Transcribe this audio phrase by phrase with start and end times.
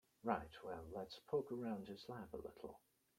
[0.23, 2.79] Right, well let's poke around his lab a little.